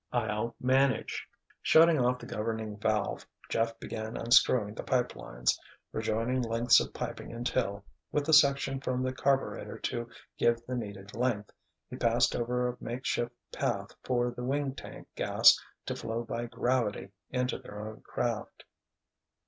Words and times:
I'll 0.11 0.55
manage." 0.59 1.27
Shutting 1.61 1.99
off 1.99 2.17
the 2.17 2.25
governing 2.25 2.75
valve, 2.79 3.23
Jeff 3.49 3.79
began 3.79 4.17
unscrewing 4.17 4.73
the 4.73 4.81
pipe 4.81 5.15
lines, 5.15 5.59
rejoining 5.91 6.41
lengths 6.41 6.79
of 6.79 6.91
piping 6.91 7.31
until, 7.31 7.83
with 8.11 8.27
a 8.27 8.33
section 8.33 8.79
from 8.79 9.03
the 9.03 9.13
carburetor 9.13 9.77
to 9.77 10.09
give 10.39 10.65
the 10.65 10.73
needed 10.75 11.13
length, 11.15 11.51
he 11.87 11.97
passed 11.97 12.35
over 12.35 12.67
a 12.69 12.77
makeshift 12.83 13.35
path 13.51 13.89
for 14.03 14.31
the 14.31 14.43
wing 14.43 14.73
tank 14.73 15.07
gas 15.15 15.55
to 15.85 15.95
flow 15.95 16.23
by 16.23 16.47
gravity 16.47 17.11
into 17.29 17.59
their 17.59 17.79
own 17.87 18.01
craft. 18.01 18.63